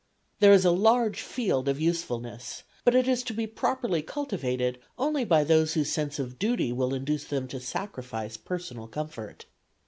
There 0.39 0.51
is 0.51 0.65
a 0.65 0.71
large 0.71 1.21
field 1.21 1.67
of 1.69 1.79
usefulness, 1.79 2.63
but 2.83 2.95
it 2.95 3.07
is 3.07 3.21
to 3.21 3.35
be 3.35 3.45
properly 3.45 4.01
cultivated 4.01 4.79
only 4.97 5.23
by 5.23 5.43
those 5.43 5.75
whose 5.75 5.91
sense 5.91 6.17
of 6.17 6.39
duty 6.39 6.73
will 6.73 6.95
induce 6.95 7.25
them 7.25 7.47
to 7.49 7.59
sacrifice 7.59 8.35
personal 8.35 8.87
comfort. 8.87 9.45